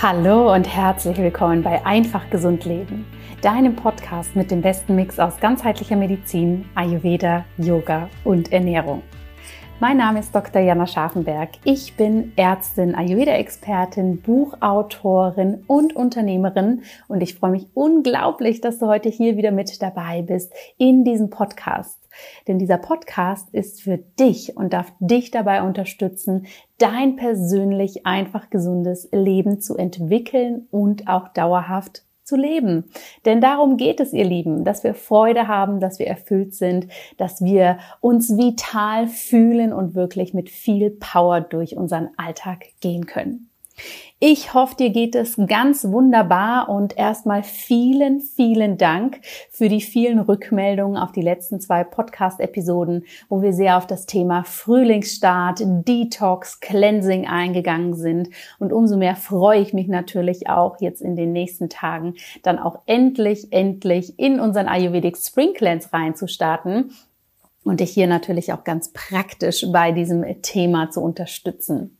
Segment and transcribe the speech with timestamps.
[0.00, 3.04] Hallo und herzlich willkommen bei Einfach Gesund Leben,
[3.42, 9.02] deinem Podcast mit dem besten Mix aus ganzheitlicher Medizin, Ayurveda, Yoga und Ernährung.
[9.80, 10.62] Mein Name ist Dr.
[10.62, 11.50] Jana Scharfenberg.
[11.64, 19.08] Ich bin Ärztin, Ayurveda-Expertin, Buchautorin und Unternehmerin und ich freue mich unglaublich, dass du heute
[19.08, 21.98] hier wieder mit dabei bist in diesem Podcast.
[22.46, 26.46] Denn dieser Podcast ist für dich und darf dich dabei unterstützen,
[26.78, 32.84] dein persönlich einfach gesundes Leben zu entwickeln und auch dauerhaft zu leben.
[33.24, 36.86] Denn darum geht es, ihr Lieben, dass wir Freude haben, dass wir erfüllt sind,
[37.16, 43.48] dass wir uns vital fühlen und wirklich mit viel Power durch unseren Alltag gehen können.
[44.20, 50.18] Ich hoffe, dir geht es ganz wunderbar und erstmal vielen, vielen Dank für die vielen
[50.18, 57.28] Rückmeldungen auf die letzten zwei Podcast-Episoden, wo wir sehr auf das Thema Frühlingsstart, Detox, Cleansing
[57.28, 58.30] eingegangen sind.
[58.58, 62.80] Und umso mehr freue ich mich natürlich auch jetzt in den nächsten Tagen dann auch
[62.86, 66.90] endlich, endlich in unseren Ayurvedic Spring Cleanse reinzustarten
[67.62, 71.97] und dich hier natürlich auch ganz praktisch bei diesem Thema zu unterstützen.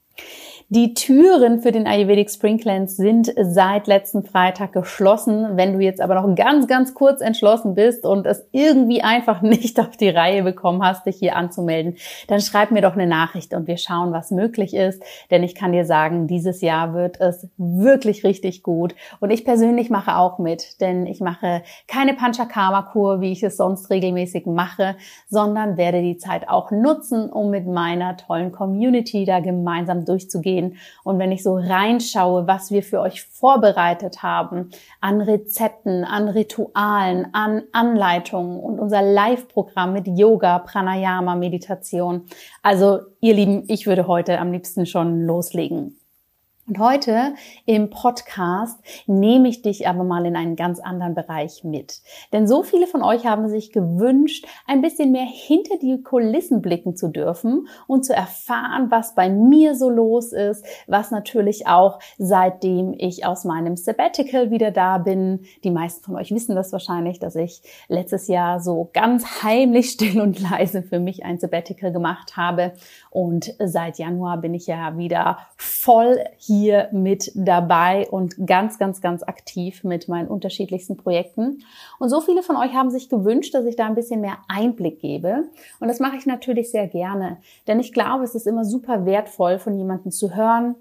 [0.71, 5.57] Die Türen für den Ayurvedic Spring Cleanse sind seit letzten Freitag geschlossen.
[5.57, 9.81] Wenn du jetzt aber noch ganz, ganz kurz entschlossen bist und es irgendwie einfach nicht
[9.81, 11.97] auf die Reihe bekommen hast, dich hier anzumelden,
[12.27, 15.03] dann schreib mir doch eine Nachricht und wir schauen, was möglich ist.
[15.31, 18.95] Denn ich kann dir sagen, dieses Jahr wird es wirklich richtig gut.
[19.21, 23.89] Und ich persönlich mache auch mit, denn ich mache keine Panchakarma-Kur, wie ich es sonst
[23.89, 24.97] regelmäßig mache,
[25.31, 30.79] sondern werde die Zeit auch nutzen, um mit meiner tollen Community da gemeinsam durchzugehen gehen.
[31.05, 34.71] Und wenn ich so reinschaue, was wir für euch vorbereitet haben
[35.01, 42.27] an Rezepten, an Ritualen, an Anleitungen und unser Live-Programm mit Yoga, Pranayama, Meditation.
[42.63, 45.98] Also ihr Lieben, ich würde heute am liebsten schon loslegen.
[46.69, 47.33] Und heute
[47.65, 52.03] im Podcast nehme ich dich aber mal in einen ganz anderen Bereich mit.
[52.31, 56.95] Denn so viele von euch haben sich gewünscht, ein bisschen mehr hinter die Kulissen blicken
[56.95, 62.93] zu dürfen und zu erfahren, was bei mir so los ist, was natürlich auch seitdem
[62.93, 65.47] ich aus meinem Sabbatical wieder da bin.
[65.65, 70.21] Die meisten von euch wissen das wahrscheinlich, dass ich letztes Jahr so ganz heimlich still
[70.21, 72.75] und leise für mich ein Sabbatical gemacht habe.
[73.09, 79.01] Und seit Januar bin ich ja wieder voll hier hier mit dabei und ganz, ganz,
[79.01, 81.65] ganz aktiv mit meinen unterschiedlichsten Projekten.
[81.99, 85.01] Und so viele von euch haben sich gewünscht, dass ich da ein bisschen mehr Einblick
[85.01, 85.45] gebe.
[85.81, 89.59] Und das mache ich natürlich sehr gerne, denn ich glaube, es ist immer super wertvoll,
[89.59, 90.75] von jemandem zu hören,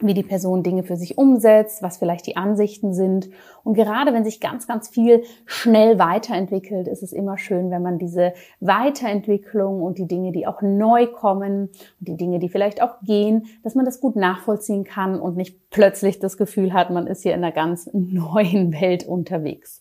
[0.00, 3.30] wie die Person Dinge für sich umsetzt, was vielleicht die Ansichten sind.
[3.64, 7.98] Und gerade wenn sich ganz, ganz viel schnell weiterentwickelt, ist es immer schön, wenn man
[7.98, 13.00] diese Weiterentwicklung und die Dinge, die auch neu kommen und die Dinge, die vielleicht auch
[13.02, 17.22] gehen, dass man das gut nachvollziehen kann und nicht plötzlich das Gefühl hat, man ist
[17.22, 19.80] hier in einer ganz neuen Welt unterwegs.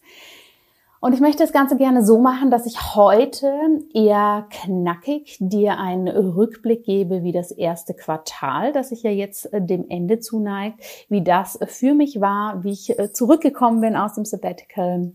[1.05, 3.53] Und ich möchte das Ganze gerne so machen, dass ich heute
[3.93, 9.61] eher knackig dir einen Rückblick gebe, wie das erste Quartal, das sich ja jetzt äh,
[9.61, 14.25] dem Ende zuneigt, wie das für mich war, wie ich äh, zurückgekommen bin aus dem
[14.25, 15.11] Sabbatical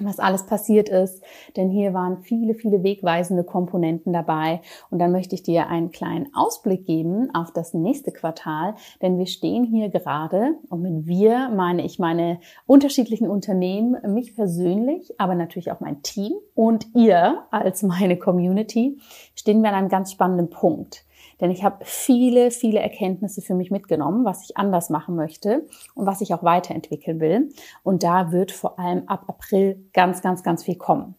[0.00, 1.22] was alles passiert ist,
[1.56, 4.62] denn hier waren viele, viele wegweisende Komponenten dabei.
[4.90, 9.26] Und dann möchte ich dir einen kleinen Ausblick geben auf das nächste Quartal, denn wir
[9.26, 15.70] stehen hier gerade, und mit wir meine ich meine unterschiedlichen Unternehmen, mich persönlich, aber natürlich
[15.70, 18.98] auch mein Team und ihr als meine Community,
[19.34, 21.04] stehen wir an einem ganz spannenden Punkt.
[21.40, 26.06] Denn ich habe viele, viele Erkenntnisse für mich mitgenommen, was ich anders machen möchte und
[26.06, 27.50] was ich auch weiterentwickeln will.
[27.82, 31.14] Und da wird vor allem ab April ganz, ganz, ganz viel kommen.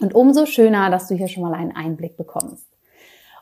[0.00, 2.72] Und umso schöner, dass du hier schon mal einen Einblick bekommst.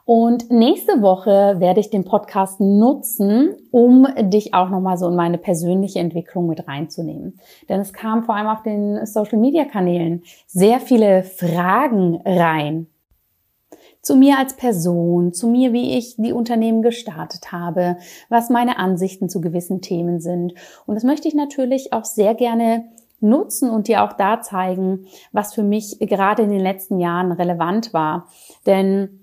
[0.05, 5.39] Und nächste Woche werde ich den Podcast nutzen, um dich auch nochmal so in meine
[5.39, 7.39] persönliche Entwicklung mit reinzunehmen.
[7.69, 12.89] Denn es kam vor allem auf den Social Media Kanälen sehr viele Fragen rein
[14.03, 17.97] zu mir als Person, zu mir, wie ich die Unternehmen gestartet habe,
[18.29, 20.55] was meine Ansichten zu gewissen Themen sind.
[20.87, 22.85] Und das möchte ich natürlich auch sehr gerne
[23.21, 27.93] nutzen und dir auch da zeigen, was für mich gerade in den letzten Jahren relevant
[27.93, 28.29] war.
[28.67, 29.20] Denn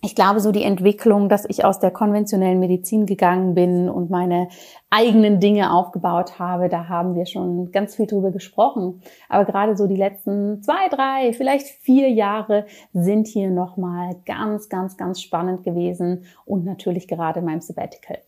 [0.00, 4.48] ich glaube, so die Entwicklung, dass ich aus der konventionellen Medizin gegangen bin und meine
[4.90, 9.02] eigenen Dinge aufgebaut habe, da haben wir schon ganz viel drüber gesprochen.
[9.28, 14.96] Aber gerade so die letzten zwei, drei, vielleicht vier Jahre sind hier nochmal ganz, ganz,
[14.96, 18.18] ganz spannend gewesen und natürlich gerade in meinem Sabbatical.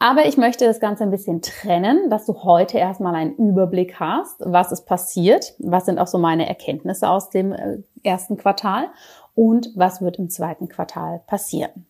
[0.00, 4.36] Aber ich möchte das Ganze ein bisschen trennen, dass du heute erstmal einen Überblick hast,
[4.38, 8.90] was ist passiert, was sind auch so meine Erkenntnisse aus dem äh, ersten Quartal
[9.34, 11.87] und was wird im zweiten Quartal passieren.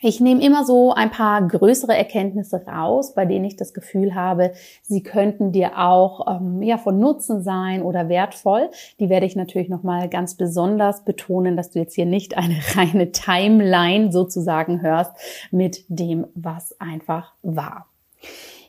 [0.00, 4.52] Ich nehme immer so ein paar größere Erkenntnisse raus, bei denen ich das Gefühl habe,
[4.82, 8.70] sie könnten dir auch ähm, ja von Nutzen sein oder wertvoll.
[9.00, 12.56] Die werde ich natürlich noch mal ganz besonders betonen, dass du jetzt hier nicht eine
[12.74, 15.12] reine Timeline sozusagen hörst
[15.50, 17.86] mit dem, was einfach war.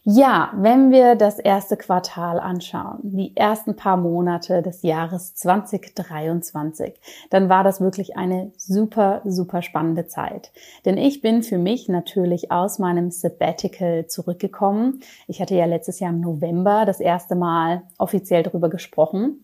[0.10, 6.94] Ja, wenn wir das erste Quartal anschauen, die ersten paar Monate des Jahres 2023,
[7.30, 10.54] dann war das wirklich eine super, super spannende Zeit.
[10.86, 15.02] Denn ich bin für mich natürlich aus meinem Sabbatical zurückgekommen.
[15.28, 19.44] Ich hatte ja letztes Jahr im November das erste Mal offiziell darüber gesprochen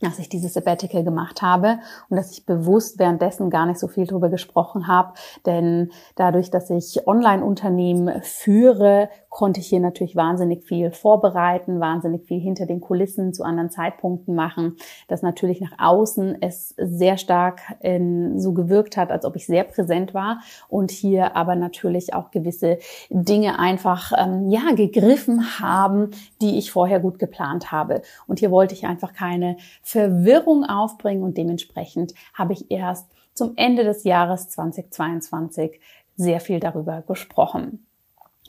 [0.00, 4.06] dass ich dieses Sabbatical gemacht habe und dass ich bewusst währenddessen gar nicht so viel
[4.06, 5.12] darüber gesprochen habe,
[5.46, 12.40] denn dadurch, dass ich Online-Unternehmen führe, konnte ich hier natürlich wahnsinnig viel vorbereiten, wahnsinnig viel
[12.40, 14.76] hinter den Kulissen zu anderen Zeitpunkten machen,
[15.08, 19.64] dass natürlich nach außen es sehr stark in, so gewirkt hat, als ob ich sehr
[19.64, 22.78] präsent war und hier aber natürlich auch gewisse
[23.08, 26.10] Dinge einfach ähm, ja gegriffen haben,
[26.42, 28.02] die ich vorher gut geplant habe.
[28.26, 33.84] Und hier wollte ich einfach keine Verwirrung aufbringen und dementsprechend habe ich erst zum Ende
[33.84, 35.80] des Jahres 2022
[36.16, 37.86] sehr viel darüber gesprochen.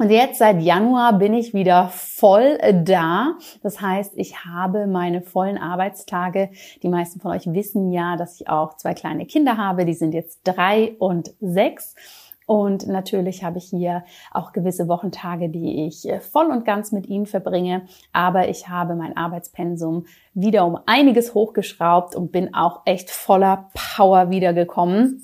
[0.01, 3.35] Und jetzt seit Januar bin ich wieder voll da.
[3.61, 6.49] Das heißt, ich habe meine vollen Arbeitstage.
[6.81, 9.85] Die meisten von euch wissen ja, dass ich auch zwei kleine Kinder habe.
[9.85, 11.93] Die sind jetzt drei und sechs.
[12.47, 17.05] Und natürlich habe ich hier auch gewisse Wochentage, die ich äh, voll und ganz mit
[17.05, 17.83] ihnen verbringe.
[18.11, 24.31] Aber ich habe mein Arbeitspensum wieder um einiges hochgeschraubt und bin auch echt voller Power
[24.31, 25.21] wiedergekommen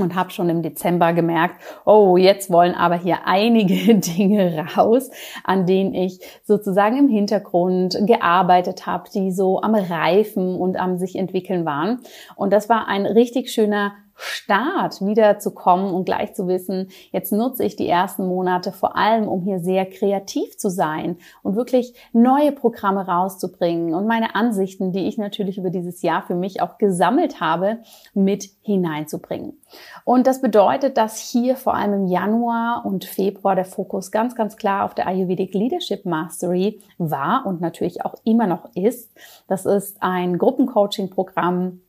[0.00, 5.10] und habe schon im Dezember gemerkt, oh, jetzt wollen aber hier einige Dinge raus,
[5.44, 11.16] an denen ich sozusagen im Hintergrund gearbeitet habe, die so am Reifen und am sich
[11.16, 12.00] entwickeln waren.
[12.36, 17.32] Und das war ein richtig schöner Start wieder zu kommen und gleich zu wissen, jetzt
[17.32, 21.94] nutze ich die ersten Monate vor allem, um hier sehr kreativ zu sein und wirklich
[22.12, 26.78] neue Programme rauszubringen und meine Ansichten, die ich natürlich über dieses Jahr für mich auch
[26.78, 27.78] gesammelt habe,
[28.14, 29.60] mit hineinzubringen.
[30.04, 34.56] Und das bedeutet, dass hier vor allem im Januar und Februar der Fokus ganz, ganz
[34.56, 39.12] klar auf der Ayurvedic Leadership Mastery war und natürlich auch immer noch ist.
[39.48, 41.80] Das ist ein Gruppencoaching-Programm,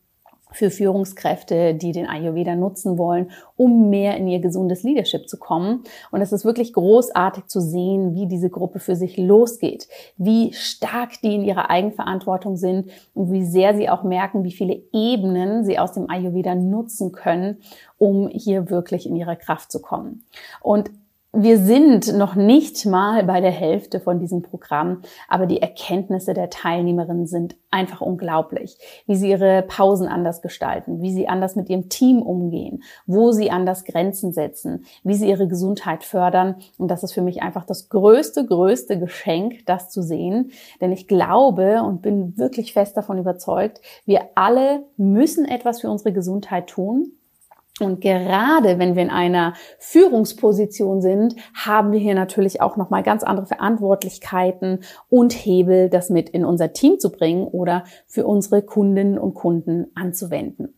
[0.51, 5.83] für Führungskräfte, die den Ayurveda nutzen wollen, um mehr in ihr gesundes Leadership zu kommen.
[6.11, 11.21] Und es ist wirklich großartig zu sehen, wie diese Gruppe für sich losgeht, wie stark
[11.21, 15.79] die in ihrer Eigenverantwortung sind und wie sehr sie auch merken, wie viele Ebenen sie
[15.79, 17.57] aus dem Ayurveda nutzen können,
[17.97, 20.23] um hier wirklich in ihre Kraft zu kommen.
[20.61, 20.89] Und
[21.33, 26.50] wir sind noch nicht mal bei der Hälfte von diesem Programm, aber die Erkenntnisse der
[26.50, 28.77] Teilnehmerinnen sind einfach unglaublich.
[29.06, 33.51] Wie sie ihre Pausen anders gestalten, wie sie anders mit ihrem Team umgehen, wo sie
[33.51, 36.56] anders Grenzen setzen, wie sie ihre Gesundheit fördern.
[36.77, 40.51] Und das ist für mich einfach das größte, größte Geschenk, das zu sehen.
[40.79, 46.13] Denn ich glaube und bin wirklich fest davon überzeugt, wir alle müssen etwas für unsere
[46.13, 47.16] Gesundheit tun.
[47.79, 53.24] Und gerade wenn wir in einer Führungsposition sind, haben wir hier natürlich auch nochmal ganz
[53.24, 54.79] andere Verantwortlichkeiten
[55.09, 59.88] und Hebel, das mit in unser Team zu bringen oder für unsere Kundinnen und Kunden
[59.95, 60.74] anzuwenden.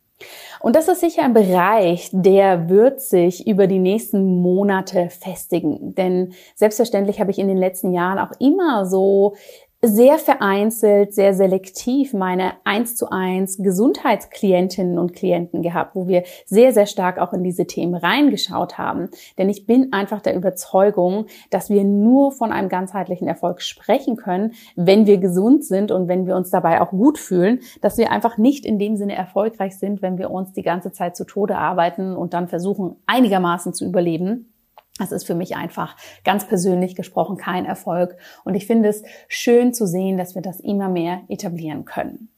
[0.59, 5.95] Und das ist sicher ein Bereich, der wird sich über die nächsten Monate festigen.
[5.95, 9.35] Denn selbstverständlich habe ich in den letzten Jahren auch immer so
[9.81, 16.73] sehr vereinzelt, sehr selektiv meine eins zu eins Gesundheitsklientinnen und Klienten gehabt, wo wir sehr,
[16.73, 19.09] sehr stark auch in diese Themen reingeschaut haben.
[19.37, 24.51] Denn ich bin einfach der Überzeugung, dass wir nur von einem ganzheitlichen Erfolg sprechen können,
[24.75, 28.37] wenn wir gesund sind und wenn wir uns dabei auch gut fühlen, dass wir einfach
[28.37, 32.17] nicht in dem Sinne erfolgreich sind, wenn wir uns die ganze Zeit zu Tode arbeiten
[32.17, 34.51] und dann versuchen, einigermaßen zu überleben
[34.99, 38.17] das ist für mich einfach ganz persönlich gesprochen kein Erfolg.
[38.43, 42.29] Und ich finde es schön zu sehen, dass wir das immer mehr etablieren können.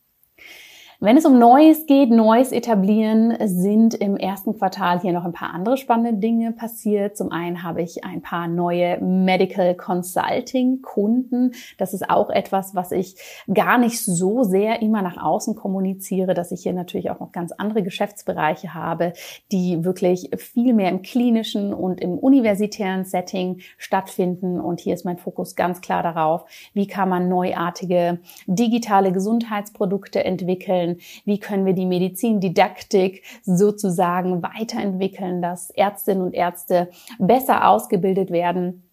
[1.03, 5.51] Wenn es um Neues geht, Neues etablieren, sind im ersten Quartal hier noch ein paar
[5.51, 7.17] andere spannende Dinge passiert.
[7.17, 11.53] Zum einen habe ich ein paar neue Medical Consulting Kunden.
[11.79, 13.15] Das ist auch etwas, was ich
[13.51, 17.51] gar nicht so sehr immer nach außen kommuniziere, dass ich hier natürlich auch noch ganz
[17.51, 19.13] andere Geschäftsbereiche habe,
[19.51, 24.59] die wirklich viel mehr im klinischen und im universitären Setting stattfinden.
[24.59, 30.90] Und hier ist mein Fokus ganz klar darauf, wie kann man neuartige digitale Gesundheitsprodukte entwickeln,
[30.91, 31.21] entwickeln?
[31.25, 38.83] Wie können wir die Medizindidaktik sozusagen weiterentwickeln, dass Ärztinnen und Ärzte besser ausgebildet werden?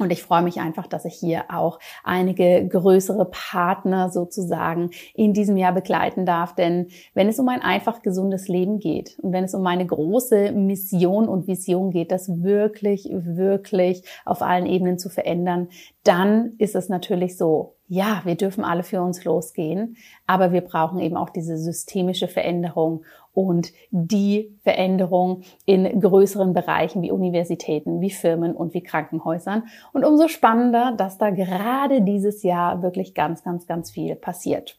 [0.00, 5.56] Und ich freue mich einfach, dass ich hier auch einige größere Partner sozusagen in diesem
[5.56, 6.52] Jahr begleiten darf.
[6.56, 10.50] Denn wenn es um ein einfach gesundes Leben geht und wenn es um meine große
[10.50, 15.68] Mission und Vision geht, das wirklich, wirklich auf allen Ebenen zu verändern,
[16.02, 21.00] dann ist es natürlich so, ja, wir dürfen alle für uns losgehen, aber wir brauchen
[21.00, 28.54] eben auch diese systemische Veränderung und die Veränderung in größeren Bereichen wie Universitäten, wie Firmen
[28.54, 29.64] und wie Krankenhäusern.
[29.92, 34.78] Und umso spannender, dass da gerade dieses Jahr wirklich ganz, ganz, ganz viel passiert.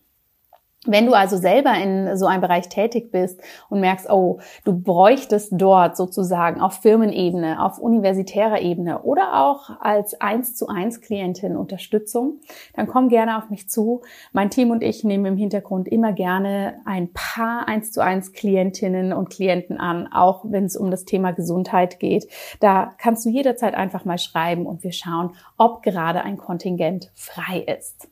[0.86, 5.54] Wenn du also selber in so einem Bereich tätig bist und merkst, oh, du bräuchtest
[5.54, 12.39] dort sozusagen auf Firmenebene, auf universitärer Ebene oder auch als eins zu eins Klientin Unterstützung,
[12.75, 14.01] dann komm gerne auf mich zu.
[14.32, 19.13] Mein Team und ich nehmen im Hintergrund immer gerne ein paar eins zu eins Klientinnen
[19.13, 22.27] und Klienten an, auch wenn es um das Thema Gesundheit geht.
[22.60, 27.60] Da kannst du jederzeit einfach mal schreiben und wir schauen, ob gerade ein Kontingent frei
[27.80, 28.08] ist.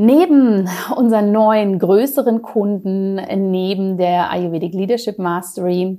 [0.00, 3.16] Neben unseren neuen größeren Kunden,
[3.50, 5.98] neben der Ayurvedic Leadership Mastery,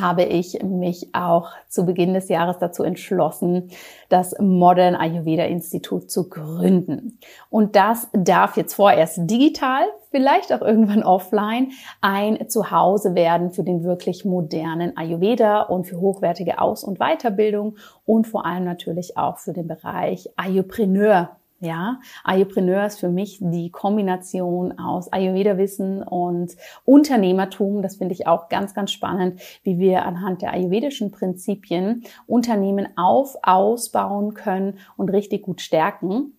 [0.00, 3.68] habe ich mich auch zu Beginn des Jahres dazu entschlossen,
[4.08, 7.18] das Modern Ayurveda Institut zu gründen.
[7.50, 13.84] Und das darf jetzt vorerst digital, vielleicht auch irgendwann offline, ein Zuhause werden für den
[13.84, 19.52] wirklich modernen Ayurveda und für hochwertige Aus- und Weiterbildung und vor allem natürlich auch für
[19.52, 27.82] den Bereich Ayurpreneur ja, Ayurpreneur ist für mich die Kombination aus Ayurveda-Wissen und Unternehmertum.
[27.82, 33.36] Das finde ich auch ganz, ganz spannend, wie wir anhand der ayurvedischen Prinzipien Unternehmen auf,
[33.42, 36.32] ausbauen können und richtig gut stärken.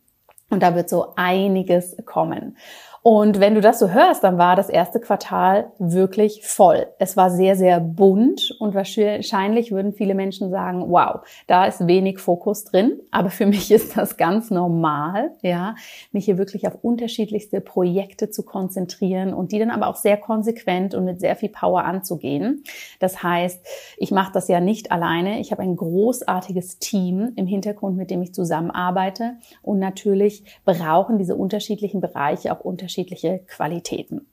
[0.49, 2.57] Und da wird so einiges kommen.
[3.03, 6.85] Und wenn du das so hörst, dann war das erste Quartal wirklich voll.
[6.99, 12.19] Es war sehr, sehr bunt und wahrscheinlich würden viele Menschen sagen, wow, da ist wenig
[12.19, 12.99] Fokus drin.
[13.09, 15.73] Aber für mich ist das ganz normal, ja,
[16.11, 20.93] mich hier wirklich auf unterschiedlichste Projekte zu konzentrieren und die dann aber auch sehr konsequent
[20.93, 22.63] und mit sehr viel Power anzugehen.
[22.99, 23.65] Das heißt,
[23.97, 25.39] ich mache das ja nicht alleine.
[25.39, 29.37] Ich habe ein großartiges Team im Hintergrund, mit dem ich zusammenarbeite.
[29.63, 34.27] Und natürlich brauchen diese unterschiedlichen Bereiche auch unterschiedliche unterschiedliche Qualitäten.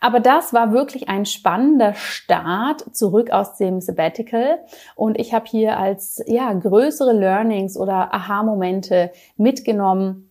[0.00, 4.58] Aber das war wirklich ein spannender Start zurück aus dem Sabbatical
[4.94, 10.30] und ich habe hier als ja größere Learnings oder Aha-Momente mitgenommen,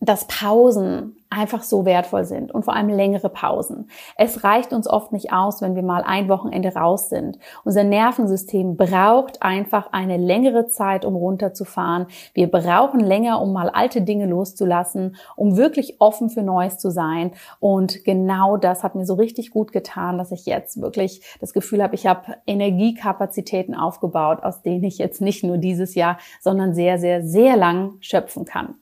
[0.00, 3.90] dass Pausen einfach so wertvoll sind und vor allem längere Pausen.
[4.16, 7.38] Es reicht uns oft nicht aus, wenn wir mal ein Wochenende raus sind.
[7.64, 12.06] Unser Nervensystem braucht einfach eine längere Zeit, um runterzufahren.
[12.32, 17.32] Wir brauchen länger, um mal alte Dinge loszulassen, um wirklich offen für Neues zu sein.
[17.58, 21.82] Und genau das hat mir so richtig gut getan, dass ich jetzt wirklich das Gefühl
[21.82, 26.98] habe, ich habe Energiekapazitäten aufgebaut, aus denen ich jetzt nicht nur dieses Jahr, sondern sehr,
[26.98, 28.76] sehr, sehr lang schöpfen kann.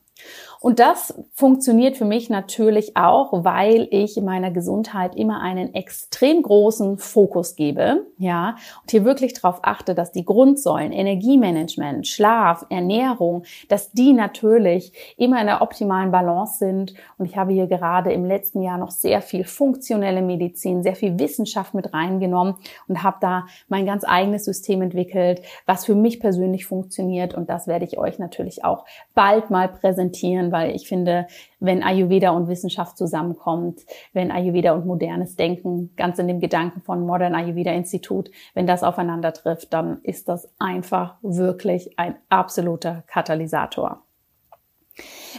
[0.63, 6.99] Und das funktioniert für mich natürlich auch, weil ich meiner Gesundheit immer einen extrem großen
[6.99, 13.91] Fokus gebe, ja, und hier wirklich darauf achte, dass die Grundsäulen, Energiemanagement, Schlaf, Ernährung, dass
[13.91, 16.93] die natürlich immer in der optimalen Balance sind.
[17.17, 21.19] Und ich habe hier gerade im letzten Jahr noch sehr viel funktionelle Medizin, sehr viel
[21.19, 22.55] Wissenschaft mit reingenommen
[22.87, 27.33] und habe da mein ganz eigenes System entwickelt, was für mich persönlich funktioniert.
[27.33, 31.27] Und das werde ich euch natürlich auch bald mal präsentieren, weil ich finde,
[31.59, 33.81] wenn Ayurveda und Wissenschaft zusammenkommt,
[34.13, 38.83] wenn Ayurveda und modernes Denken ganz in dem Gedanken von Modern Ayurveda Institut, wenn das
[38.83, 44.01] aufeinander trifft, dann ist das einfach wirklich ein absoluter Katalysator.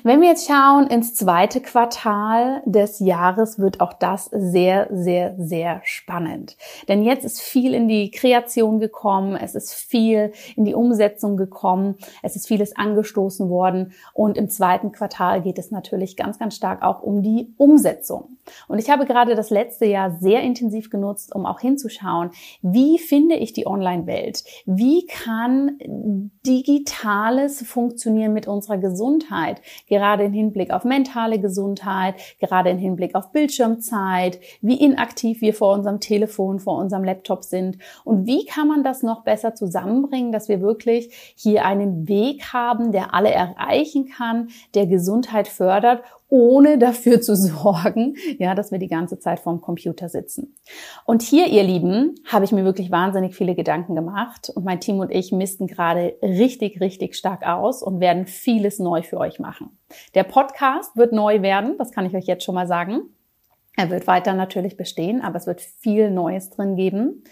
[0.02, 5.80] Wenn wir jetzt schauen ins zweite Quartal des Jahres, wird auch das sehr, sehr, sehr
[5.84, 6.56] spannend.
[6.88, 11.96] Denn jetzt ist viel in die Kreation gekommen, es ist viel in die Umsetzung gekommen,
[12.22, 16.82] es ist vieles angestoßen worden und im zweiten Quartal geht es natürlich ganz, ganz stark
[16.82, 18.36] auch um die Umsetzung.
[18.68, 22.30] Und ich habe gerade das letzte Jahr sehr intensiv genutzt, um auch hinzuschauen,
[22.62, 24.44] wie finde ich die Online-Welt?
[24.66, 25.78] Wie kann
[26.46, 29.62] Digitales funktionieren mit unserer Gesundheit?
[29.94, 35.72] Gerade im Hinblick auf mentale Gesundheit, gerade im Hinblick auf Bildschirmzeit, wie inaktiv wir vor
[35.72, 37.78] unserem Telefon, vor unserem Laptop sind.
[38.04, 42.90] Und wie kann man das noch besser zusammenbringen, dass wir wirklich hier einen Weg haben,
[42.90, 46.02] der alle erreichen kann, der Gesundheit fördert
[46.34, 50.56] ohne dafür zu sorgen, ja, dass wir die ganze Zeit vorm Computer sitzen.
[51.06, 54.98] Und hier, ihr Lieben, habe ich mir wirklich wahnsinnig viele Gedanken gemacht und mein Team
[54.98, 59.78] und ich missten gerade richtig, richtig stark aus und werden vieles neu für euch machen.
[60.16, 63.02] Der Podcast wird neu werden, das kann ich euch jetzt schon mal sagen.
[63.76, 67.24] Er wird weiter natürlich bestehen, aber es wird viel Neues drin geben.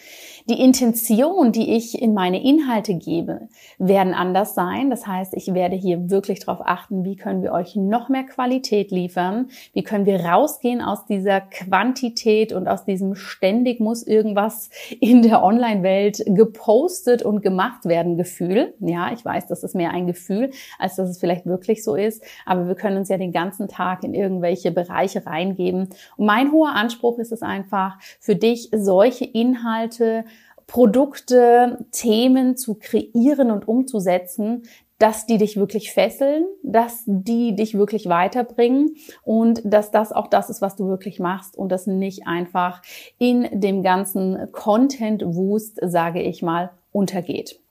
[0.48, 4.90] Die Intention, die ich in meine Inhalte gebe, werden anders sein.
[4.90, 8.90] Das heißt, ich werde hier wirklich darauf achten, wie können wir euch noch mehr Qualität
[8.90, 9.50] liefern?
[9.72, 15.44] Wie können wir rausgehen aus dieser Quantität und aus diesem ständig muss irgendwas in der
[15.44, 18.74] Online-Welt gepostet und gemacht werden Gefühl.
[18.80, 22.24] Ja, ich weiß, das ist mehr ein Gefühl, als dass es vielleicht wirklich so ist.
[22.46, 25.88] Aber wir können uns ja den ganzen Tag in irgendwelche Bereiche reingeben.
[26.16, 30.24] Und mein hoher Anspruch ist es einfach, für dich solche Inhalte,
[30.66, 34.62] Produkte, Themen zu kreieren und umzusetzen,
[34.98, 40.48] dass die dich wirklich fesseln, dass die dich wirklich weiterbringen und dass das auch das
[40.48, 42.80] ist, was du wirklich machst und das nicht einfach
[43.18, 47.61] in dem ganzen Content-Wust, sage ich mal, untergeht.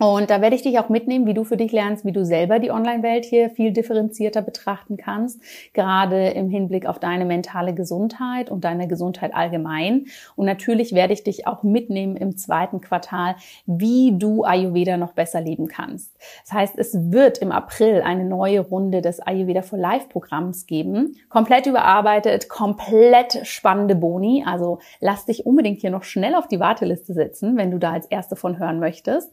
[0.00, 2.58] Und da werde ich dich auch mitnehmen, wie du für dich lernst, wie du selber
[2.58, 5.40] die Online-Welt hier viel differenzierter betrachten kannst,
[5.72, 10.06] gerade im Hinblick auf deine mentale Gesundheit und deine Gesundheit allgemein.
[10.34, 13.36] Und natürlich werde ich dich auch mitnehmen im zweiten Quartal,
[13.66, 16.10] wie du Ayurveda noch besser leben kannst.
[16.42, 21.14] Das heißt, es wird im April eine neue Runde des Ayurveda for Life Programms geben.
[21.28, 24.42] Komplett überarbeitet, komplett spannende Boni.
[24.44, 28.06] Also lass dich unbedingt hier noch schnell auf die Warteliste setzen, wenn du da als
[28.06, 29.30] Erste von hören möchtest.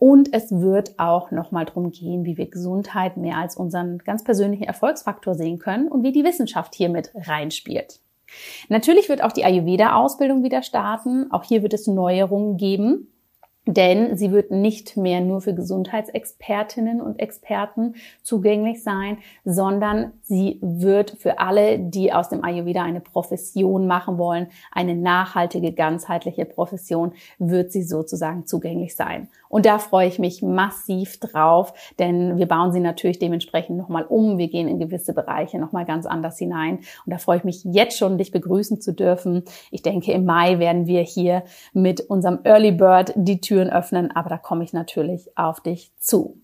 [0.00, 4.64] Und es wird auch nochmal darum gehen, wie wir Gesundheit mehr als unseren ganz persönlichen
[4.64, 8.00] Erfolgsfaktor sehen können und wie die Wissenschaft hier mit reinspielt.
[8.70, 11.30] Natürlich wird auch die Ayurveda-Ausbildung wieder starten.
[11.30, 13.08] Auch hier wird es Neuerungen geben
[13.72, 21.12] denn sie wird nicht mehr nur für Gesundheitsexpertinnen und Experten zugänglich sein, sondern sie wird
[21.18, 27.72] für alle, die aus dem Ayurveda eine Profession machen wollen, eine nachhaltige, ganzheitliche Profession, wird
[27.72, 29.28] sie sozusagen zugänglich sein.
[29.50, 34.38] Und da freue ich mich massiv drauf, denn wir bauen sie natürlich dementsprechend nochmal um.
[34.38, 36.78] Wir gehen in gewisse Bereiche nochmal ganz anders hinein.
[37.04, 39.42] Und da freue ich mich jetzt schon, dich begrüßen zu dürfen.
[39.72, 44.28] Ich denke, im Mai werden wir hier mit unserem Early Bird die Türen öffnen, aber
[44.28, 46.40] da komme ich natürlich auf dich zu.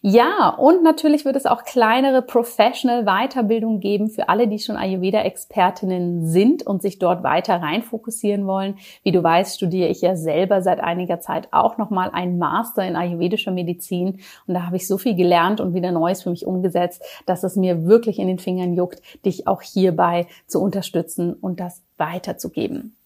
[0.00, 6.26] Ja, und natürlich wird es auch kleinere Professional Weiterbildung geben für alle, die schon Ayurveda-Expertinnen
[6.26, 8.78] sind und sich dort weiter rein fokussieren wollen.
[9.04, 12.96] Wie du weißt, studiere ich ja selber seit einiger Zeit auch nochmal einen Master in
[12.96, 17.04] ayurvedischer Medizin und da habe ich so viel gelernt und wieder Neues für mich umgesetzt,
[17.26, 21.84] dass es mir wirklich in den Fingern juckt, dich auch hierbei zu unterstützen und das
[21.98, 22.96] weiterzugeben.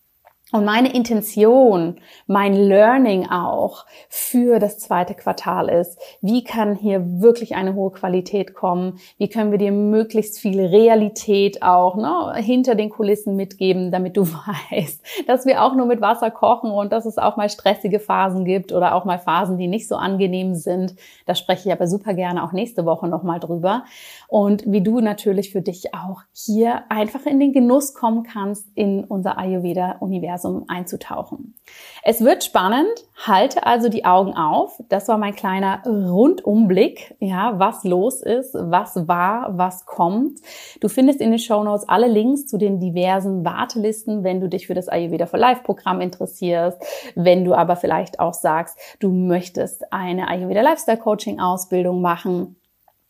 [0.53, 1.97] Und meine Intention,
[2.29, 8.55] mein Learning auch für das zweite Quartal ist, wie kann hier wirklich eine hohe Qualität
[8.55, 9.01] kommen?
[9.19, 14.25] Wie können wir dir möglichst viel Realität auch ne, hinter den Kulissen mitgeben, damit du
[14.71, 18.45] weißt, dass wir auch nur mit Wasser kochen und dass es auch mal stressige Phasen
[18.45, 20.95] gibt oder auch mal Phasen, die nicht so angenehm sind.
[21.27, 23.83] Da spreche ich aber super gerne auch nächste Woche nochmal drüber.
[24.29, 29.03] Und wie du natürlich für dich auch hier einfach in den Genuss kommen kannst in
[29.03, 31.55] unser Ayurveda-Universum Universum einzutauchen.
[32.03, 32.89] Es wird spannend,
[33.27, 34.81] halte also die Augen auf.
[34.89, 40.41] Das war mein kleiner Rundumblick, ja, was los ist, was war, was kommt.
[40.81, 44.67] Du findest in den Show Notes alle Links zu den diversen Wartelisten, wenn du dich
[44.67, 46.79] für das Ayurveda for Life Programm interessierst,
[47.15, 52.57] wenn du aber vielleicht auch sagst, du möchtest eine Ayurveda Lifestyle Coaching Ausbildung machen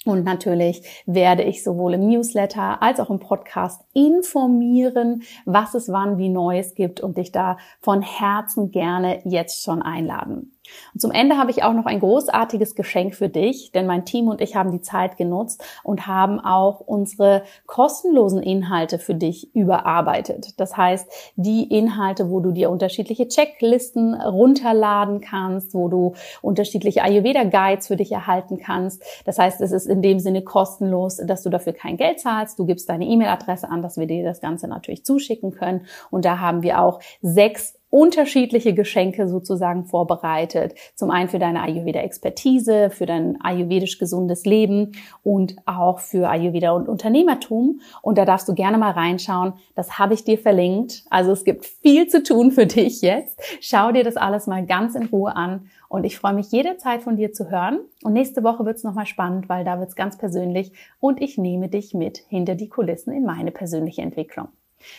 [0.06, 6.16] und natürlich werde ich sowohl im Newsletter als auch im Podcast informieren, was es wann
[6.16, 10.55] wie Neues gibt und dich da von Herzen gerne jetzt schon einladen.
[10.94, 14.28] Und zum Ende habe ich auch noch ein großartiges Geschenk für dich, denn mein Team
[14.28, 20.58] und ich haben die Zeit genutzt und haben auch unsere kostenlosen Inhalte für dich überarbeitet.
[20.58, 27.44] Das heißt, die Inhalte, wo du dir unterschiedliche Checklisten runterladen kannst, wo du unterschiedliche Ayurveda
[27.44, 29.02] Guides für dich erhalten kannst.
[29.24, 32.58] Das heißt, es ist in dem Sinne kostenlos, dass du dafür kein Geld zahlst.
[32.58, 35.86] Du gibst deine E-Mail-Adresse an, dass wir dir das Ganze natürlich zuschicken können.
[36.10, 40.74] Und da haben wir auch sechs unterschiedliche Geschenke sozusagen vorbereitet.
[40.94, 46.88] Zum einen für deine Ayurveda-Expertise, für dein ayurvedisch gesundes Leben und auch für Ayurveda und
[46.88, 47.80] Unternehmertum.
[48.02, 49.54] Und da darfst du gerne mal reinschauen.
[49.74, 51.04] Das habe ich dir verlinkt.
[51.10, 53.40] Also es gibt viel zu tun für dich jetzt.
[53.60, 55.70] Schau dir das alles mal ganz in Ruhe an.
[55.88, 57.78] Und ich freue mich jederzeit von dir zu hören.
[58.02, 61.38] Und nächste Woche wird es nochmal spannend, weil da wird es ganz persönlich und ich
[61.38, 64.48] nehme dich mit hinter die Kulissen in meine persönliche Entwicklung.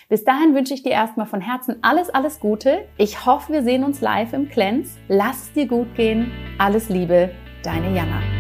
[0.10, 2.86] Bis dahin wünsche ich dir erstmal von Herzen alles, alles Gute.
[2.98, 4.98] Ich hoffe, wir sehen uns live im Cleanse.
[5.08, 6.32] Lass es dir gut gehen.
[6.58, 7.32] Alles Liebe,
[7.64, 8.37] deine Jana.